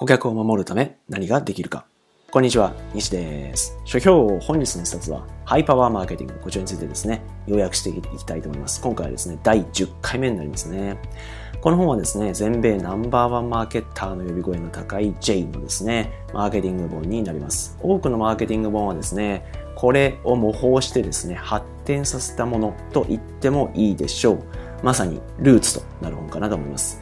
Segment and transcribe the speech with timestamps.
[0.00, 1.84] 顧客を守るため何ができるか。
[2.30, 3.76] こんにちは、西です。
[3.84, 8.80] 書評を本日の一冊は、ハイパワーマーケティング、こちらについてですね、要約していきたいと思います。
[8.80, 10.98] 今回はですね、第10回目になりますね。
[11.60, 17.76] この本はですね、全米ナンバーワンマーケッターの呼び声の高い J のですね、マーケティング本になります。
[17.82, 24.38] 多くのマーケティング本はですね、これを模倣してですね、発展させたものと言ってもいいでしょう。
[24.84, 27.00] まさにルーツとなる本かなと思います。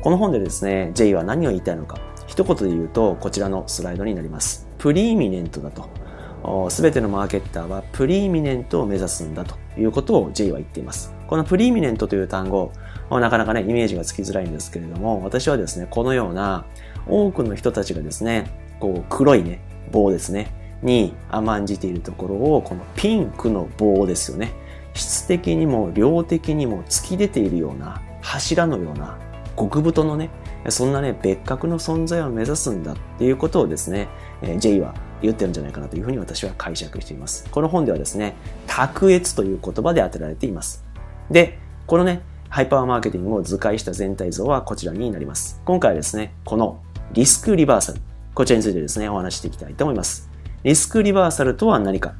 [0.00, 1.98] この本でですね、J は何を言いたいのか、
[2.30, 4.68] 一言で言うと、こちらのスライドになります。
[4.78, 6.70] プリーミネントだと。
[6.70, 11.12] すべてのマーケッターはプリーミネントを目指すんだということを J は言っています。
[11.26, 12.70] このプリーミネントという単語、
[13.10, 16.66] なかなかね、イメージがつきづらいんですけれども、私はですね、このような
[17.08, 19.60] 多くの人たちがですね、こう黒いね、
[19.90, 20.54] 棒ですね、
[20.84, 24.52] に甘んじているところを、このピンクの棒ですよね。
[24.94, 29.18] 質的にも量的にも突き出ているような柱のような
[29.56, 30.30] 極太のね、
[30.68, 34.08] そんなね、別格の存在を目指すんだっていうことをですね、
[34.42, 37.46] え J は言ってるんじゃないかなというふうに私は解釈しています。
[37.50, 38.34] この本ではですね、
[38.66, 40.84] 卓越という言葉で当てられています。
[41.30, 45.60] で、このね、ハイパーマーケティングを図解した全体像はこちらになります。
[45.64, 46.80] 今回はですね、この
[47.12, 48.00] リスクリバーサル、
[48.34, 50.28] こちらについてですね、お話していきたいと思います。
[50.62, 52.14] リスクリバーサルとは何か？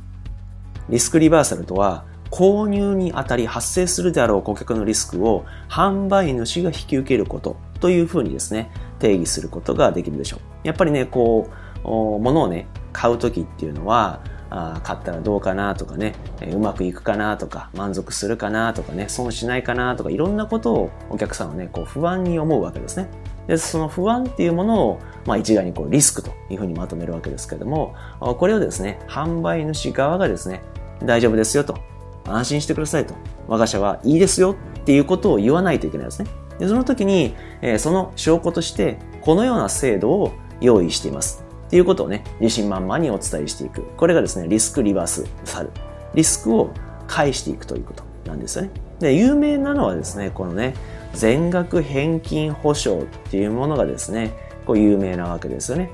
[0.89, 10.41] リスクリバーサルとは、購入にあたり発生するであろう顧客のリスクを販売主が引き受けることというふうにですね、定義することができるでしょう。
[10.63, 11.49] やっぱりね、こ
[11.85, 23.09] う、物をね、買うときっていうのは、あ買ったらどうかなとかね、えうまくいくかなとか、満足するかなとかね、損しないかなとか、いろんなことをお客さんはね、こう不安に思うわけですね。
[23.47, 30.63] で、その不安っていうものを、まあ一概にこうリスクというふうにまとめるわけですけども、これをですね、販売主側がですね、
[31.05, 31.79] 大丈夫ですよと。
[32.27, 33.15] 安心してくださいと。
[33.47, 36.29] 我が社はいいですよっていうことを言わないといけないですね。
[36.61, 41.43] でその時に、えー、その証拠として、このような制度を用意しています。
[41.67, 43.83] っていうことをね、自信満々にお伝えしていく。
[43.97, 45.71] これがですね、リスクリバースサル。
[46.15, 46.71] リスクを
[47.07, 48.71] 返していくということなんですよね。
[48.99, 50.75] で、有名なのはですね、このね、
[51.15, 54.33] 全額返金保証っていうものがですね、
[54.67, 55.91] こう有名なわけですよね。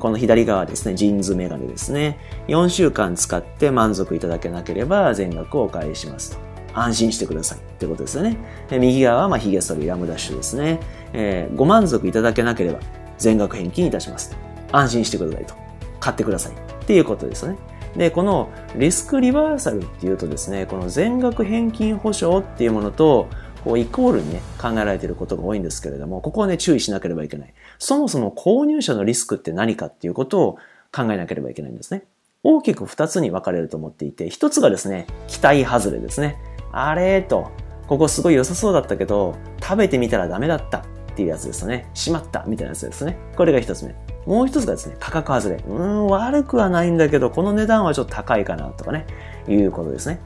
[0.00, 2.18] この左側ですね、ジンズメガネですね。
[2.48, 6.55] 4週間使って満足いただけなければ全額をお返しますと。
[6.76, 8.36] 安心してくださいってことですよね。
[8.70, 10.80] 右側はまあヒゲ剃りラムダッシュですね。
[11.12, 12.80] えー、ご満足いただけなければ
[13.18, 14.36] 全額返金いたします。
[14.72, 15.54] 安心してくださいと。
[16.00, 17.56] 買ってくださいっていうことですね。
[17.96, 23.28] で、このリスクリバーサルっていうとですね、この全額返金保証っていうものと、
[23.64, 27.54] こうイコールにね、考えられていることが多いんですけれども、ここはね、注意しなければいけない。
[27.78, 30.58] そもそも購入者のリスクって何かっていうことを
[30.92, 32.04] 考えなければいけないんですね。
[32.44, 36.36] 大きく二つに分かれると思っていて、一つがですね、期待外れですね。
[36.78, 37.50] あれと、
[37.86, 40.82] ここすごい良さそうだったけど、食べてみたらダメだったっ
[41.14, 41.88] ていうやつですよね。
[41.94, 43.16] しまったみたいなやつですね。
[43.34, 43.94] これが一つ目。
[44.26, 45.64] もう一つがですね、価格外れ。
[45.66, 49.06] うん、悪くはないんだけど、この値段はちょっと高いかなとかね、
[49.48, 50.20] いうことですね。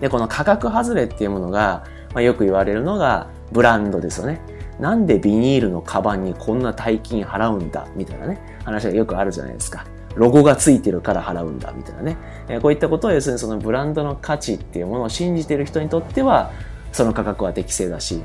[0.00, 4.40] で、この価格外れっていうものが、まあ、よく言われるのがブランドですよね。
[4.80, 9.84] なんでビニールのカバンにこんな大金払うんだみたいなね、話がよくあるじゃないですか。
[10.18, 12.16] ロゴがついてるから払うんだみたいなね。
[12.48, 16.50] えこういったことは要するにそのブランドの価値っていうものを信じてる人にとっては、
[16.92, 18.22] その価格は適正だし、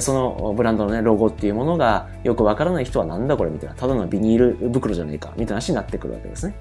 [0.00, 6.56] そのブランドのね、ロゴっていうものがよくわからない人はなんだこれみたいな、ただのビニール袋じゃねえか、みたいな話になってくるわけですね。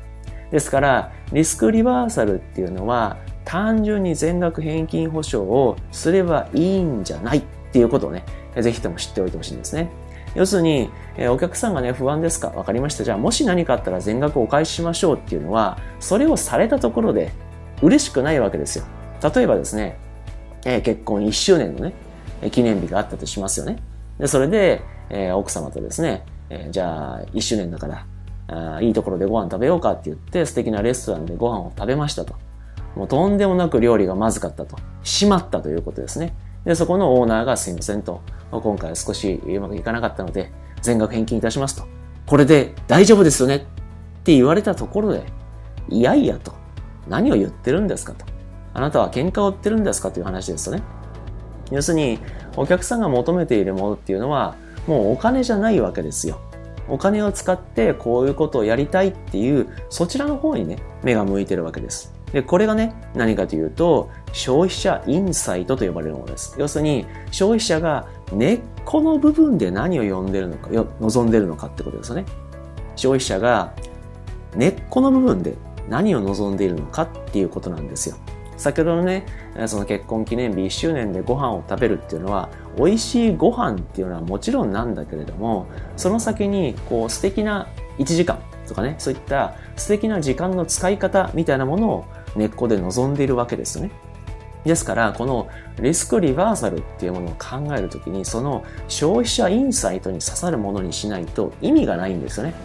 [0.52, 8.24] ですから、リスクリバーサルっていうのは、単純に全額返金保証をすればいいんじゃないっていうことをね、
[8.60, 9.90] ぜひとも知っておいてほしいんですね。
[10.36, 12.50] 要するに、えお客さんがね、不安ですか？
[12.50, 13.04] わかりました。
[13.04, 17.32] じゃあ、もし何かあったら全額お返ししましょうっていうのは、それをされたところで
[17.82, 18.86] 嬉しくないわけですよ。
[19.36, 19.98] 例えばですね、
[20.66, 21.94] え結婚1周年のね、
[22.52, 23.78] 記念日があったとしますよね。
[24.20, 27.88] で、それで、え奥様とですね、えじゃあ、1周年だか
[28.48, 32.36] ら、いいところでご飯食べようかって言って、素敵なレストランでご飯を食べましたと。
[32.96, 34.78] もうとんでもなく料理がまずかったと。
[35.04, 36.36] しまったということですね。
[36.66, 38.22] で、そこのオーナーがすいませんと。
[38.52, 41.88] 今回少しうまくいかなかったので、全額返金いたしますと。
[42.26, 43.60] これで大丈夫ですよねっ
[44.24, 45.24] て言われたところで、
[45.90, 46.54] いやいやと。
[47.08, 48.26] 何を言ってるんですかと。
[48.74, 50.84] あなたは喧嘩を売ってるんですかという話ですよね。
[51.72, 52.20] 要するに、
[52.58, 54.56] お客さんが求めているものっていうのは、
[54.88, 56.40] もうお金じゃないわけですよ。
[56.88, 62.15] お金を使ってこういうことをやりたいっていう、そちらの方にね、目が向いてるわけです。
[62.36, 66.54] で、これがね、何かというと、消費者インサイトと呼ばれるものです。
[66.60, 72.26] 要するに、消費者が根っこの部分で何を読んでるのか、望んでるのかってことですよね。
[72.98, 73.72] 消費者が
[74.54, 75.56] 根っこの部分で
[75.88, 78.18] 何を望んでいるのかっていうことなんですよ。
[78.58, 79.26] 先ほどのね、
[79.68, 92.06] その結婚記念日1周年でご飯を食べるっていうのは、美味しいご飯っていうのはもちろんなんだけれども、その先にこう素敵な1時間とかね、そういった素敵な時間の使い方みたいなものを
[92.36, 93.92] 根っこで望んでいるわけですよね。
[94.64, 95.48] ですから、この
[95.80, 102.56] リスクリバーサルっていうものを考えるときに、その消費者インサイトに刺さるものにしないと意味がないんですよね。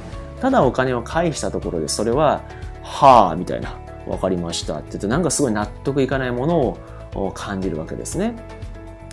[0.41, 2.43] ただお金を返したところで、それは、
[2.83, 6.79] はぁ、みたいな、わかりましたって言って、なんかすごい納得いかないもの
[7.15, 8.35] を感じるわけですね。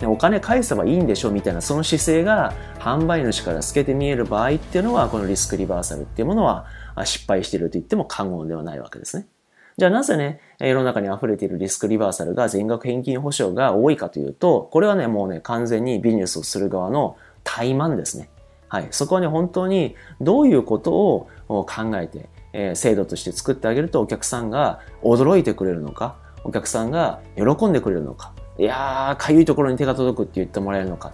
[0.06, 6.66] お金返せばいいんでしょみたいなその姿勢が販売主から透けて見える場合っていうのはこのリスクリバーサルっていうものは
[7.04, 9.26] 失敗していると言っても過言ではないわけですね。
[9.78, 18.28] じゃあなぜね、世の中に溢れているリスクリバーサルが全額返金保証が多いかというと、これはね、もうね、完全にビジネスをする側の怠慢ですね。
[18.66, 18.88] はい。
[18.90, 31.12] そこはね、本当にどういうことを考えて、えー、制度として作ってあげるとお客さんが驚いてくれるのか、お客さんが喜んでくれるのか、いやー、かゆいところに手が届くって言ってもらえるのか、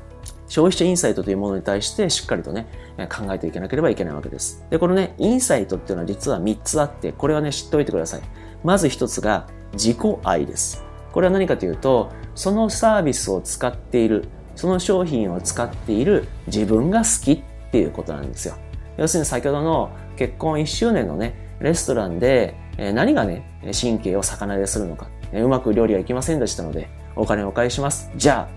[0.48, 2.66] 消費者インサイトというものに対してしっかりとね、
[3.14, 4.64] 考えていかなければいけないわけです。
[4.70, 8.22] で、このね、インサイトっていうのは実は3つあって、これはね、知っておいてください。
[8.64, 10.82] まず1つが自己愛です。
[11.12, 14.26] これは何かというと、そのサービスを使っている、
[14.56, 18.54] その商品を使っている自分が好きっていうことなんですよ。
[18.96, 22.56] 要するに先ほどの結婚1周年のね、レストランで
[22.94, 25.08] 何がね、神経を逆なでするのか。
[25.32, 28.10] うまく料理はいきませんでしたので、お金をお返しします。
[28.16, 28.54] じゃあ、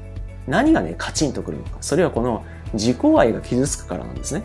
[0.48, 1.78] 何がね、カチンとくるのか。
[1.82, 2.44] それはこの
[2.74, 4.44] 自己愛が傷つくからなんですね。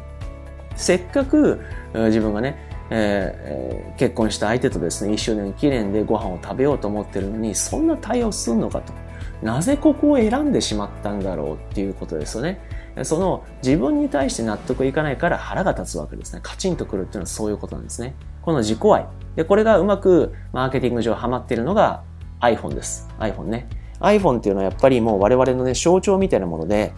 [0.77, 1.61] せっかく
[1.95, 2.57] 自分がね、
[2.95, 8.93] えー、結婚した相手とですね、一周年記念でご飯を食べようと思ってるのに、そんな対応すんのかと。
[9.43, 12.61] なぜここを選んでしまったんだろうっていうことですよね。
[13.05, 16.41] その自分に対して納得いかないから腹が立つわけですね。
[16.43, 18.15] カチンとくるっていうのはそういうことなんですね。
[18.43, 19.07] この自己愛。
[19.35, 22.03] で、これがうまくマーケティング上ハマっているのが
[22.41, 23.09] iPhone です。
[23.19, 23.69] iPhone ね。
[24.01, 26.93] iPhone っていうのはやっぱりもう我々のね、象徴みたいなもので、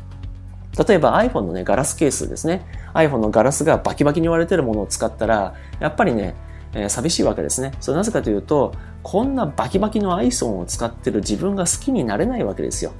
[0.86, 2.66] 例えば iPhone のね、ガラスケースですね。
[2.94, 6.34] iPhone のガラスがバキバキに割れてるものを使ったら、やっぱりね、
[6.74, 7.72] えー、寂しいわけですね。
[7.80, 12.92] それなぜかというと、こんなバキバキの iPhone を使ってる自分が好きになれないわけですよ。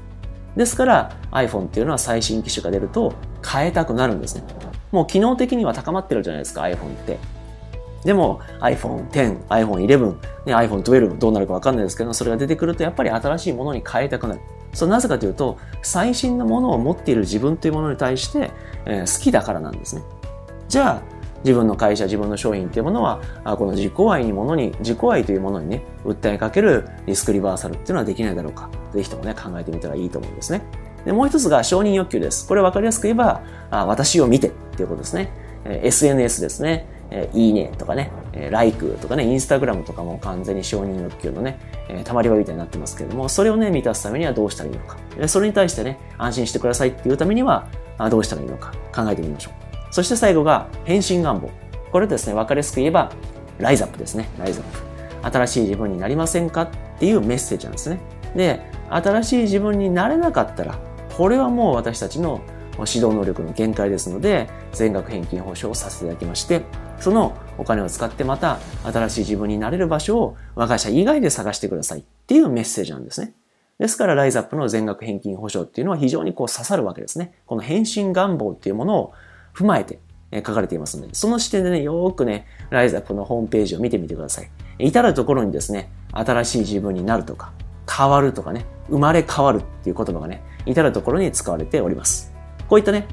[0.57, 4.45] ですから iPhone っていうのは最新機種が出ると変えたくなるんですね。
[4.93, 7.19] もう機能的には高まってるじゃないですか、iPhone って。
[8.05, 10.13] でも iPhone X、iPhone 11、
[10.47, 14.41] ね、iPhone 12どうなるかわかんないですけど、それが出てくるとやっぱり新しいものに変えたくなる。
[14.75, 18.51] それなぜかというと、最新のものを持っている自分というものに対して、
[18.85, 20.03] えー、好きだからなんですね。
[20.69, 28.71] じゃあ、自分の会社、自分の商品っていうものは、あこの自己愛にものに、自己愛というものにね、訴えかけるリスクリバーサルっていうのはできないだろうか。
[28.93, 30.63] ぜひともね、考えてみたらいいと思うんですね。
[31.05, 32.49] で、もう一つが承認欲求です。
[32.49, 35.31] これ分かりやすく言えば、あ私を見てっていうことですね。
[35.67, 36.87] え SNS ですね。
[37.11, 41.59] えいいねとかね、え like とかね、インスタグラムとかも完全に承認欲求のね、
[41.89, 44.99] えー、溜まり場みたいになってますけれども、それをね、満たすためにはどうしたらいいのか。
[45.29, 47.69] それに対してね、安心してくださいっていうためには、
[48.11, 49.55] どうしたらいいのか考えてみましょう。
[49.95, 51.49] そして最後が、変身願望。
[51.93, 53.13] これですね、わかりやすく言えば、
[53.59, 54.29] ライズアップですね。
[54.39, 54.67] ライズアッ
[55.23, 55.29] プ。
[55.31, 58.01] 新しい自分になりませんかっていうメッセージなんですね。
[58.35, 58.61] で、
[58.91, 60.79] 新しい自分になれなかったら、
[61.17, 62.41] これはもう私たちの
[62.79, 66.63] 指導能力の限界ですので、全額返金保証をさせていただきまして、
[66.99, 73.35] そのお金を使ってまた新しい自分になれる場所を我が社以外で探してくださいっていうメッセージなんですね。
[73.79, 77.35] ですから、ライズアップの全額返金保証っていうのは非常にこう刺さるわけですね。
[77.47, 79.13] この返信願望っていうものを
[79.55, 79.99] 踏まえて
[80.33, 84.51] 書かれていますので、その視点でね、よーくね、ライズアップのホームページを見てみてください。
[84.79, 87.53] 至るところにですね、新しい自分になるとか、
[87.91, 92.34] 変わるとかね、生まれ変わるっていう言葉がね、至るところに使われております。
[92.69, 93.07] こういったね、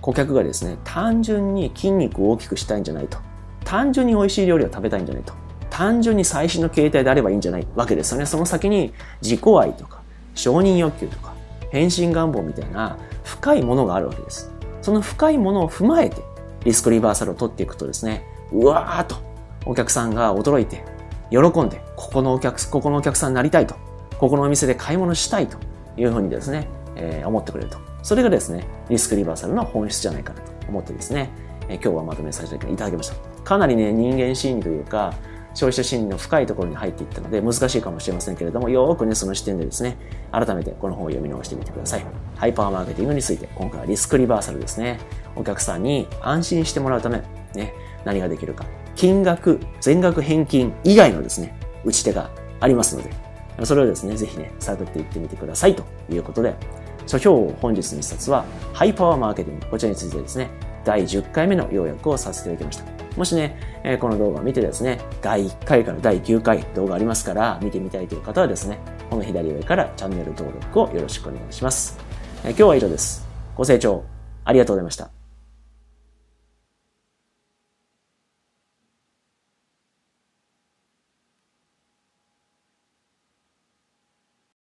[0.00, 3.18] 顧客がですね、単純に筋肉を大きくしたいんじゃないと。
[3.64, 5.34] 単純に美味しい料理を食べたいんじゃないと。
[5.70, 8.26] 単純に最新の形態であればいいんじゃないわけですよね。
[8.26, 10.00] その先に自己愛とか、
[10.34, 11.34] 承認欲求とか、
[11.70, 14.50] 変身願望みたいな深いものがあるわけです。
[14.82, 16.22] その深いものを踏まえて、
[16.64, 19.16] リスクリバーサルを取っていくとですね、うわーっと
[19.64, 20.84] お客さんが驚いて、
[21.30, 23.74] 喜んで、ここのお客、ここのお客さんになりたいと、
[24.18, 25.58] ここのお店で買い物したいと
[25.96, 27.78] いうふうにですね、えー、思ってくれると。
[28.06, 31.28] それがですね、リスクリバーサルの本質じゃないかなと思ってですね、
[31.68, 33.16] え、今日はまとめさせていただきました。
[33.42, 35.12] かなりね、人間心理というか、
[35.54, 39.96] 消費者心理の深いところに入っていったので難しいかもしれませんけれども、よーくね、その視点でですね、
[40.30, 42.06] 改めてこの本を読み直してみてください。
[42.36, 45.00] ハイパーマーケティングについて、今回はリスクリバーサルですね。
[45.34, 47.24] お客さんに安心してもらうため、
[47.56, 48.66] ね、何ができるか。
[48.94, 53.10] 金額、全額返金以外のですね、打ち手がありますので、
[53.66, 56.54] それをですね、ぜひね、探っていってみてくださいということで、
[57.06, 59.66] 書評本日の一冊は、ハイパワーマーケティング。
[59.66, 60.50] こちらについてですね、
[60.84, 62.96] 第10回目の要約をさせていただきました。
[63.16, 71.98] もしね、えこの動画を見てですね、第1回から第9回動画ありますから、見てみたいという方はですね、この左上からチャンネル登録をよろしくお願いします。
[72.44, 73.26] 今日は以上です。
[73.54, 74.04] ご清聴
[74.44, 75.15] ありがとうございました。